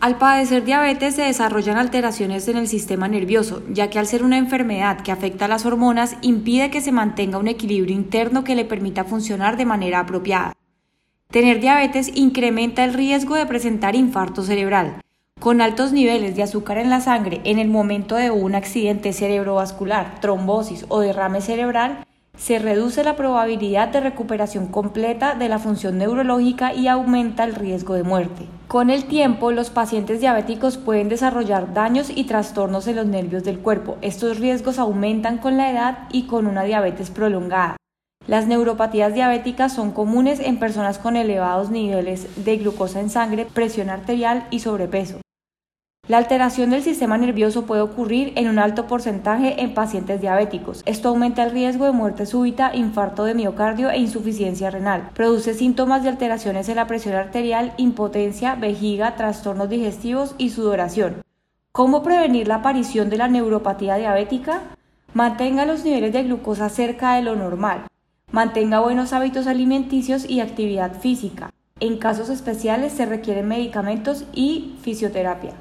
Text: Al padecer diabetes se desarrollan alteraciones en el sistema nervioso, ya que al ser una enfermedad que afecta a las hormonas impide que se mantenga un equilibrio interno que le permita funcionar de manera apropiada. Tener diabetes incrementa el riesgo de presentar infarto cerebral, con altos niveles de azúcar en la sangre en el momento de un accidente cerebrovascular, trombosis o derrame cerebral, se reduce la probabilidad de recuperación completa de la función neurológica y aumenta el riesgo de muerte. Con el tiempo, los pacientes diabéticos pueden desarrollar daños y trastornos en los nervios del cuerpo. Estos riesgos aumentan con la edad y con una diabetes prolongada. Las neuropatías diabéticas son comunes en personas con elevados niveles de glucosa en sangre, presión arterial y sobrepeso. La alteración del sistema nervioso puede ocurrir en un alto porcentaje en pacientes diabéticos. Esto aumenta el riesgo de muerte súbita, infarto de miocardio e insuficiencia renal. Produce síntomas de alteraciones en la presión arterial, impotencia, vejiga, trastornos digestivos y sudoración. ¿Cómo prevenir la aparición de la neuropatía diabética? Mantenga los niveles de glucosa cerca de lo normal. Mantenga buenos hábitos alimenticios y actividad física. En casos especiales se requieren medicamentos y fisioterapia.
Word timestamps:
Al 0.00 0.16
padecer 0.16 0.64
diabetes 0.64 1.16
se 1.16 1.22
desarrollan 1.24 1.76
alteraciones 1.76 2.48
en 2.48 2.56
el 2.56 2.68
sistema 2.68 3.06
nervioso, 3.06 3.62
ya 3.68 3.90
que 3.90 3.98
al 3.98 4.06
ser 4.06 4.24
una 4.24 4.38
enfermedad 4.38 5.02
que 5.02 5.12
afecta 5.12 5.44
a 5.44 5.48
las 5.48 5.66
hormonas 5.66 6.16
impide 6.22 6.70
que 6.70 6.80
se 6.80 6.90
mantenga 6.90 7.36
un 7.36 7.48
equilibrio 7.48 7.94
interno 7.94 8.42
que 8.42 8.54
le 8.54 8.64
permita 8.64 9.04
funcionar 9.04 9.58
de 9.58 9.66
manera 9.66 10.00
apropiada. 10.00 10.54
Tener 11.30 11.60
diabetes 11.60 12.10
incrementa 12.14 12.82
el 12.82 12.94
riesgo 12.94 13.34
de 13.34 13.44
presentar 13.44 13.94
infarto 13.94 14.42
cerebral, 14.42 15.02
con 15.38 15.60
altos 15.60 15.92
niveles 15.92 16.34
de 16.34 16.44
azúcar 16.44 16.78
en 16.78 16.88
la 16.88 17.02
sangre 17.02 17.42
en 17.44 17.58
el 17.58 17.68
momento 17.68 18.14
de 18.16 18.30
un 18.30 18.54
accidente 18.54 19.12
cerebrovascular, 19.12 20.18
trombosis 20.22 20.86
o 20.88 21.00
derrame 21.00 21.42
cerebral, 21.42 22.06
se 22.40 22.58
reduce 22.58 23.04
la 23.04 23.16
probabilidad 23.16 23.88
de 23.88 24.00
recuperación 24.00 24.68
completa 24.68 25.34
de 25.34 25.50
la 25.50 25.58
función 25.58 25.98
neurológica 25.98 26.72
y 26.72 26.88
aumenta 26.88 27.44
el 27.44 27.54
riesgo 27.54 27.92
de 27.92 28.02
muerte. 28.02 28.46
Con 28.66 28.88
el 28.88 29.04
tiempo, 29.04 29.52
los 29.52 29.68
pacientes 29.68 30.20
diabéticos 30.20 30.78
pueden 30.78 31.10
desarrollar 31.10 31.74
daños 31.74 32.08
y 32.08 32.24
trastornos 32.24 32.86
en 32.86 32.96
los 32.96 33.04
nervios 33.04 33.44
del 33.44 33.58
cuerpo. 33.58 33.98
Estos 34.00 34.38
riesgos 34.38 34.78
aumentan 34.78 35.36
con 35.36 35.58
la 35.58 35.70
edad 35.70 35.98
y 36.10 36.22
con 36.22 36.46
una 36.46 36.64
diabetes 36.64 37.10
prolongada. 37.10 37.76
Las 38.26 38.46
neuropatías 38.46 39.12
diabéticas 39.12 39.74
son 39.74 39.90
comunes 39.90 40.40
en 40.40 40.58
personas 40.58 40.98
con 40.98 41.16
elevados 41.16 41.70
niveles 41.70 42.42
de 42.42 42.56
glucosa 42.56 43.00
en 43.00 43.10
sangre, 43.10 43.46
presión 43.52 43.90
arterial 43.90 44.46
y 44.50 44.60
sobrepeso. 44.60 45.20
La 46.10 46.18
alteración 46.18 46.70
del 46.70 46.82
sistema 46.82 47.18
nervioso 47.18 47.66
puede 47.66 47.82
ocurrir 47.82 48.32
en 48.34 48.48
un 48.48 48.58
alto 48.58 48.88
porcentaje 48.88 49.62
en 49.62 49.74
pacientes 49.74 50.20
diabéticos. 50.20 50.82
Esto 50.84 51.10
aumenta 51.10 51.44
el 51.44 51.52
riesgo 51.52 51.84
de 51.84 51.92
muerte 51.92 52.26
súbita, 52.26 52.74
infarto 52.74 53.22
de 53.22 53.34
miocardio 53.34 53.90
e 53.90 53.98
insuficiencia 53.98 54.70
renal. 54.70 55.10
Produce 55.14 55.54
síntomas 55.54 56.02
de 56.02 56.08
alteraciones 56.08 56.68
en 56.68 56.74
la 56.74 56.88
presión 56.88 57.14
arterial, 57.14 57.74
impotencia, 57.76 58.56
vejiga, 58.56 59.14
trastornos 59.14 59.68
digestivos 59.68 60.34
y 60.36 60.50
sudoración. 60.50 61.22
¿Cómo 61.70 62.02
prevenir 62.02 62.48
la 62.48 62.56
aparición 62.56 63.08
de 63.08 63.16
la 63.16 63.28
neuropatía 63.28 63.94
diabética? 63.94 64.62
Mantenga 65.14 65.64
los 65.64 65.84
niveles 65.84 66.12
de 66.12 66.24
glucosa 66.24 66.70
cerca 66.70 67.14
de 67.14 67.22
lo 67.22 67.36
normal. 67.36 67.86
Mantenga 68.32 68.80
buenos 68.80 69.12
hábitos 69.12 69.46
alimenticios 69.46 70.28
y 70.28 70.40
actividad 70.40 70.92
física. 70.92 71.50
En 71.78 71.98
casos 71.98 72.30
especiales 72.30 72.94
se 72.94 73.06
requieren 73.06 73.46
medicamentos 73.46 74.24
y 74.34 74.74
fisioterapia. 74.82 75.52